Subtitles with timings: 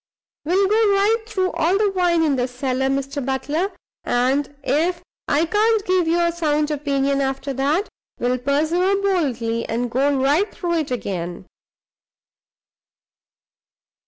[0.45, 3.23] We'll go right through all the wine in the cellar, Mr.
[3.23, 3.71] Butler;
[4.03, 9.91] and if I can't give you a sound opinion after that, we'll persevere boldly, and
[9.91, 11.45] go right through it again.